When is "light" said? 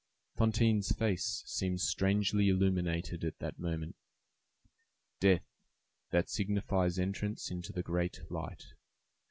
8.31-8.73